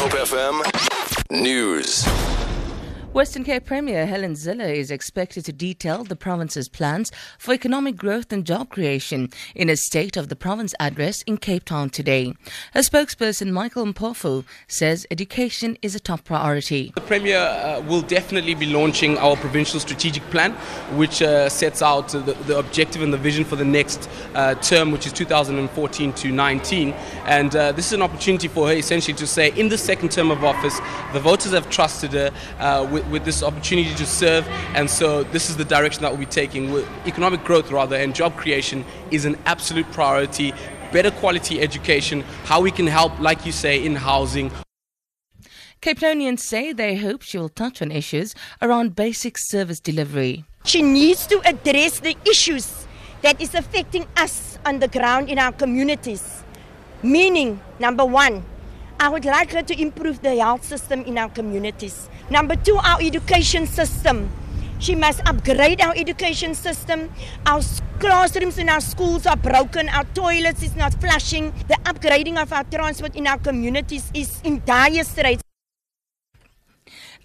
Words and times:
Hope 0.00 0.12
FM 0.12 0.62
News. 1.30 2.39
Western 3.12 3.42
Cape 3.42 3.64
Premier 3.64 4.06
Helen 4.06 4.34
Zille 4.34 4.72
is 4.72 4.92
expected 4.92 5.44
to 5.44 5.52
detail 5.52 6.04
the 6.04 6.14
province's 6.14 6.68
plans 6.68 7.10
for 7.40 7.52
economic 7.52 7.96
growth 7.96 8.32
and 8.32 8.46
job 8.46 8.68
creation 8.68 9.28
in 9.56 9.68
a 9.68 9.76
State 9.76 10.16
of 10.16 10.28
the 10.28 10.36
Province 10.36 10.76
address 10.78 11.22
in 11.22 11.36
Cape 11.36 11.64
Town 11.64 11.90
today. 11.90 12.32
Her 12.72 12.82
spokesperson 12.82 13.50
Michael 13.50 13.84
Mpofu 13.86 14.44
says 14.68 15.08
education 15.10 15.76
is 15.82 15.96
a 15.96 15.98
top 15.98 16.22
priority. 16.22 16.92
The 16.94 17.00
Premier 17.00 17.38
uh, 17.38 17.80
will 17.80 18.02
definitely 18.02 18.54
be 18.54 18.66
launching 18.66 19.18
our 19.18 19.34
provincial 19.34 19.80
strategic 19.80 20.22
plan, 20.30 20.52
which 20.96 21.20
uh, 21.20 21.48
sets 21.48 21.82
out 21.82 22.10
the, 22.10 22.20
the, 22.46 22.60
objective 22.60 23.02
and 23.02 23.12
the 23.12 23.18
vision 23.18 23.44
for 23.44 23.56
the 23.56 23.64
next 23.64 24.08
uh, 24.36 24.54
term, 24.54 24.92
which 24.92 25.06
is 25.08 25.12
2014 25.12 26.12
to 26.12 26.30
19. 26.30 26.92
And 27.24 27.56
uh, 27.56 27.72
this 27.72 27.86
is 27.86 27.92
an 27.92 28.02
opportunity 28.02 28.46
for 28.46 28.68
her 28.68 28.74
essentially 28.74 29.16
to 29.16 29.26
say, 29.26 29.50
in 29.58 29.68
the 29.68 29.78
second 29.78 30.12
term 30.12 30.30
of 30.30 30.44
office, 30.44 30.78
the 31.12 31.18
voters 31.18 31.50
have 31.50 31.68
trusted 31.70 32.12
her 32.12 32.30
uh, 32.60 32.86
with 32.88 32.99
with, 33.00 33.12
with 33.12 33.24
this 33.24 33.42
opportunity 33.42 33.94
to 33.94 34.06
serve. 34.06 34.46
And 34.74 34.88
so 34.88 35.22
this 35.24 35.50
is 35.50 35.56
the 35.56 35.64
direction 35.64 36.02
that 36.02 36.10
we'll 36.10 36.20
be 36.20 36.26
taking. 36.26 36.72
With 36.72 36.88
economic 37.06 37.44
growth, 37.44 37.70
rather, 37.70 37.96
and 37.96 38.14
job 38.14 38.36
creation 38.36 38.84
is 39.10 39.24
an 39.24 39.36
absolute 39.46 39.90
priority. 39.92 40.52
Better 40.92 41.10
quality 41.10 41.60
education, 41.60 42.22
how 42.44 42.60
we 42.60 42.70
can 42.70 42.86
help, 42.86 43.18
like 43.20 43.46
you 43.46 43.52
say, 43.52 43.84
in 43.84 43.94
housing. 43.96 44.50
Cape 45.80 46.00
Townians 46.00 46.42
say 46.42 46.72
they 46.72 46.96
hope 46.96 47.22
she 47.22 47.38
will 47.38 47.48
touch 47.48 47.80
on 47.80 47.90
issues 47.90 48.34
around 48.60 48.94
basic 48.96 49.38
service 49.38 49.80
delivery. 49.80 50.44
She 50.64 50.82
needs 50.82 51.26
to 51.28 51.40
address 51.46 52.00
the 52.00 52.16
issues 52.28 52.86
that 53.22 53.40
is 53.40 53.54
affecting 53.54 54.06
us 54.16 54.58
on 54.66 54.80
the 54.80 54.88
ground 54.88 55.30
in 55.30 55.38
our 55.38 55.52
communities. 55.52 56.42
Meaning, 57.02 57.60
number 57.78 58.04
one, 58.04 58.44
I 59.00 59.08
would 59.08 59.24
like 59.24 59.52
her 59.52 59.62
to 59.62 59.80
improve 59.80 60.20
the 60.20 60.36
health 60.36 60.62
system 60.62 61.00
in 61.04 61.16
our 61.16 61.30
communities. 61.30 62.10
Number 62.28 62.54
two, 62.54 62.76
our 62.76 63.00
education 63.00 63.66
system. 63.66 64.28
She 64.78 64.94
must 64.94 65.22
upgrade 65.26 65.80
our 65.80 65.94
education 65.96 66.54
system. 66.54 67.10
Our 67.46 67.62
classrooms 67.98 68.58
in 68.58 68.68
our 68.68 68.82
schools 68.82 69.26
are 69.26 69.38
broken. 69.38 69.88
Our 69.88 70.04
toilets 70.12 70.62
is 70.62 70.76
not 70.76 70.92
flushing. 71.00 71.50
The 71.68 71.80
upgrading 71.88 72.36
of 72.36 72.52
our 72.52 72.64
transport 72.64 73.16
in 73.16 73.26
our 73.26 73.38
communities 73.38 74.10
is 74.12 74.38
in 74.44 74.60
dire 74.66 75.02
straits. 75.02 75.49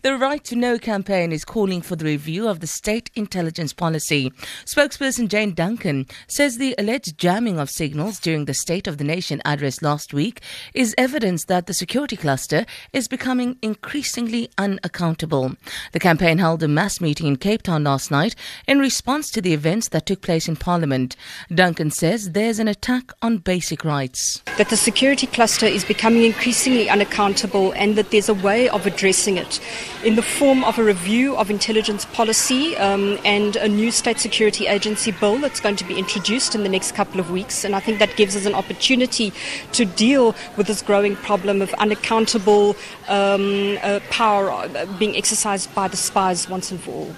The 0.06 0.16
Right 0.16 0.44
to 0.44 0.56
Know 0.56 0.78
campaign 0.78 1.32
is 1.32 1.44
calling 1.44 1.82
for 1.82 1.96
the 1.96 2.06
review 2.06 2.48
of 2.48 2.60
the 2.60 2.68
state 2.68 3.10
intelligence 3.16 3.74
policy. 3.74 4.32
Spokesperson 4.64 5.28
Jane 5.28 5.56
Duncan 5.56 6.06
says 6.28 6.60
the 6.60 6.76
alleged 6.78 7.18
jamming 7.18 7.58
of 7.58 7.72
signals 7.72 8.20
during 8.20 8.46
the 8.46 8.54
State 8.54 8.86
of 8.86 9.00
the 9.00 9.04
Nation 9.04 9.42
address 9.46 9.82
last 9.82 10.14
week 10.14 10.42
is 10.76 10.94
evidence 10.96 11.46
that 11.46 11.66
the 11.66 11.74
security 11.74 12.16
cluster 12.16 12.68
is 12.94 13.08
becoming 13.08 13.58
increasingly 13.64 14.48
unaccountable. 14.60 15.56
The 15.92 16.00
campaign 16.00 16.38
held 16.38 16.62
a 16.62 16.68
mass 16.68 17.02
meeting 17.02 17.26
in 17.26 17.38
Cape 17.38 17.64
Town 17.64 17.84
last 17.84 18.12
night 18.12 18.36
in 18.68 18.78
response 18.78 19.32
to 19.32 19.42
the 19.42 19.54
events 19.54 19.88
that 19.88 20.06
took 20.06 20.22
place 20.22 20.48
in 20.48 20.56
Parliament. 20.56 21.16
Duncan 21.52 21.90
says 21.90 22.34
there's 22.34 22.60
an 22.60 22.68
attack 22.68 23.12
on 23.24 23.40
basic 23.40 23.84
rights. 23.84 24.44
That 24.60 24.70
the 24.70 24.78
security 24.78 25.26
cluster 25.26 25.66
is 25.66 25.84
becoming 25.84 26.26
increasingly 26.26 26.92
unaccountable 26.92 27.72
and 27.72 27.96
that 27.96 28.12
there's 28.12 28.30
a 28.30 28.36
way 28.36 28.70
of 28.70 28.86
addressing 28.86 29.38
it 29.38 29.60
in 30.04 30.16
the 30.16 30.22
form 30.22 30.64
of 30.64 30.78
a 30.78 30.84
review 30.84 31.36
of 31.38 31.50
intelligence 31.50 32.06
policy 32.06 32.76
um, 32.78 33.18
and 33.24 33.56
a 33.56 33.68
new 33.68 33.92
state 33.92 34.20
security 34.20 34.68
agency 34.68 35.12
bill 35.12 35.38
that's 35.38 35.60
going 35.60 35.76
to 35.76 35.84
be 35.84 35.98
introduced 35.98 36.56
in 36.56 36.64
the 36.64 36.70
next 36.70 36.94
couple 36.94 37.20
of 37.20 37.32
weeks. 37.32 37.64
And 37.64 37.76
I 37.76 37.80
think 37.80 38.00
that 38.00 38.16
gives 38.16 38.36
us 38.36 38.46
an 38.46 38.54
opportunity 38.54 39.34
to 39.74 39.86
deal 39.86 40.36
with 40.58 40.68
this 40.68 40.82
growing 40.82 41.16
problem 41.16 41.62
of 41.62 41.74
unaccountable 41.76 42.76
um, 43.08 43.78
uh, 43.82 44.00
power 44.10 44.52
uh, 44.52 44.86
being 44.98 45.16
exercised 45.16 45.74
by 45.74 45.88
the 45.88 45.98
spies 45.98 46.50
once 46.50 46.72
and 46.72 46.80
for 46.80 46.92
all. 46.92 47.16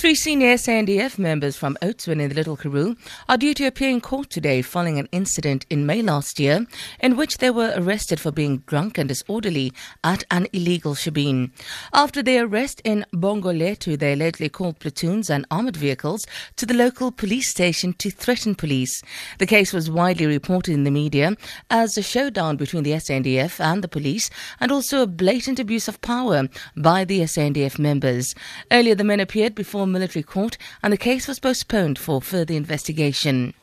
Three 0.00 0.14
senior 0.14 0.54
SANDF 0.54 1.18
members 1.18 1.58
from 1.58 1.76
Oudtshoorn 1.82 2.22
in 2.22 2.30
the 2.30 2.34
Little 2.34 2.56
Karoo 2.56 2.96
are 3.28 3.36
due 3.36 3.52
to 3.52 3.66
appear 3.66 3.90
in 3.90 4.00
court 4.00 4.30
today 4.30 4.62
following 4.62 4.98
an 4.98 5.10
incident 5.12 5.66
in 5.68 5.84
May 5.84 6.00
last 6.00 6.40
year 6.40 6.66
in 7.00 7.16
which 7.16 7.36
they 7.36 7.50
were 7.50 7.74
arrested 7.76 8.18
for 8.18 8.32
being 8.32 8.62
drunk 8.66 8.96
and 8.96 9.10
disorderly 9.10 9.74
at 10.02 10.24
an 10.30 10.46
illegal 10.54 10.94
shebeen. 10.94 11.50
After 11.92 12.22
their 12.22 12.46
arrest 12.46 12.80
in 12.82 13.04
Bongolethu, 13.12 13.98
they 13.98 14.14
allegedly 14.14 14.48
called 14.48 14.78
platoons 14.78 15.28
and 15.28 15.44
armoured 15.50 15.76
vehicles 15.76 16.26
to 16.56 16.64
the 16.64 16.72
local 16.72 17.12
police 17.12 17.50
station 17.50 17.92
to 17.98 18.10
threaten 18.10 18.54
police. 18.54 19.02
The 19.38 19.44
case 19.44 19.74
was 19.74 19.90
widely 19.90 20.24
reported 20.24 20.72
in 20.72 20.84
the 20.84 20.90
media 20.90 21.36
as 21.68 21.98
a 21.98 22.02
showdown 22.02 22.56
between 22.56 22.84
the 22.84 22.92
SANDF 22.92 23.60
and 23.60 23.84
the 23.84 23.86
police 23.86 24.30
and 24.60 24.72
also 24.72 25.02
a 25.02 25.06
blatant 25.06 25.60
abuse 25.60 25.88
of 25.88 26.00
power 26.00 26.48
by 26.74 27.04
the 27.04 27.20
SANDF 27.20 27.78
members. 27.78 28.34
Earlier, 28.72 28.94
the 28.94 29.04
men 29.04 29.20
appeared 29.20 29.54
before 29.54 29.89
military 29.90 30.22
court 30.22 30.56
and 30.82 30.92
the 30.92 30.96
case 30.96 31.28
was 31.28 31.38
postponed 31.38 31.98
for 31.98 32.22
further 32.22 32.54
investigation. 32.54 33.54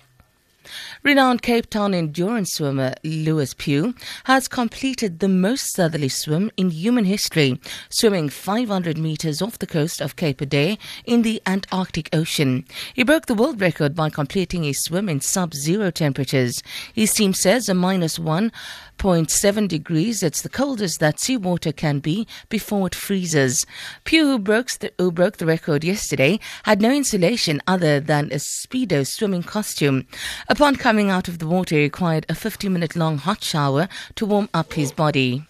Renowned 1.04 1.42
Cape 1.42 1.70
Town 1.70 1.94
endurance 1.94 2.54
swimmer 2.54 2.94
Lewis 3.04 3.54
Pugh 3.54 3.94
has 4.26 4.48
completed 4.48 5.20
the 5.20 5.28
most 5.28 5.74
southerly 5.74 6.10
swim 6.10 6.52
in 6.58 6.70
human 6.70 7.06
history, 7.06 7.60
swimming 7.90 8.30
500 8.30 8.98
meters 8.98 9.42
off 9.42 9.60
the 9.60 9.68
coast 9.68 10.02
of 10.02 10.16
Cape 10.16 10.40
Adare 10.40 10.78
in 11.06 11.22
the 11.22 11.42
Antarctic 11.46 12.10
Ocean. 12.14 12.66
He 12.94 13.04
broke 13.04 13.28
the 13.28 13.36
world 13.36 13.62
record 13.62 13.96
by 13.96 14.10
completing 14.10 14.64
his 14.64 14.84
swim 14.84 15.10
in 15.10 15.22
sub-zero 15.22 15.92
temperatures. 15.92 16.62
His 16.94 17.14
team 17.14 17.34
says 17.34 17.70
a 17.70 17.74
minus 17.74 18.18
1.7 18.18 19.68
degrees. 19.68 20.24
It's 20.24 20.42
the 20.42 20.50
coldest 20.50 21.00
that 21.00 21.20
seawater 21.20 21.72
can 21.72 22.00
be 22.00 22.28
before 22.50 22.88
it 22.88 22.96
freezes. 22.96 23.66
Pugh, 24.04 24.26
who 24.26 24.40
broke, 24.40 24.70
the, 24.80 24.92
who 24.98 25.12
broke 25.12 25.38
the 25.38 25.46
record 25.46 25.84
yesterday, 25.84 26.40
had 26.64 26.82
no 26.82 26.92
insulation 26.92 27.62
other 27.68 28.00
than 28.00 28.26
a 28.26 28.36
Speedo 28.38 29.06
swimming 29.06 29.44
costume. 29.44 30.08
Upon 30.58 30.76
coming 30.76 31.12
out 31.12 31.28
of 31.28 31.38
the 31.38 31.46
water, 31.46 31.76
he 31.76 31.84
required 31.84 32.26
a 32.30 32.34
50 32.34 32.68
minute 32.68 32.96
long 32.96 33.20
hot 33.20 33.44
shower 33.44 33.88
to 34.16 34.26
warm 34.26 34.50
up 34.56 34.74
his 34.74 34.92
body. 34.92 35.46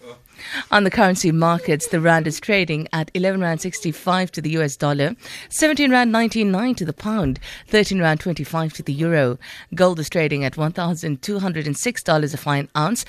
On 0.70 0.84
the 0.84 0.90
currency 0.90 1.32
markets, 1.32 1.86
the 1.86 1.98
rand 1.98 2.26
is 2.26 2.38
trading 2.38 2.86
at 2.92 3.10
11 3.14 3.40
rand 3.40 3.62
65 3.62 4.30
to 4.32 4.42
the 4.42 4.50
US 4.58 4.76
dollar, 4.76 5.16
17 5.48 5.90
rand 5.90 6.12
99 6.12 6.74
to 6.74 6.84
the 6.84 6.92
pound, 6.92 7.40
13 7.68 8.02
rand 8.02 8.20
25 8.20 8.74
to 8.74 8.82
the 8.82 8.92
euro. 8.92 9.38
Gold 9.74 9.98
is 9.98 10.10
trading 10.10 10.44
at 10.44 10.56
$1,206 10.56 12.34
a 12.34 12.36
fine 12.36 12.68
ounce, 12.76 13.06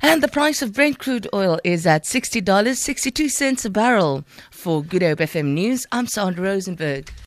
and 0.00 0.22
the 0.22 0.28
price 0.28 0.62
of 0.62 0.72
Brent 0.72 0.98
crude 0.98 1.28
oil 1.34 1.60
is 1.64 1.86
at 1.86 2.04
$60.62 2.04 3.64
a 3.66 3.68
barrel. 3.68 4.24
For 4.50 4.82
Good 4.82 5.02
Hope 5.02 5.18
FM 5.18 5.52
News, 5.52 5.86
I'm 5.92 6.06
Sandra 6.06 6.44
Rosenberg. 6.44 7.12